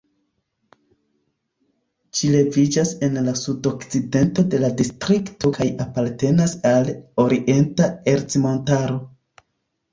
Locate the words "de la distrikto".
4.55-5.53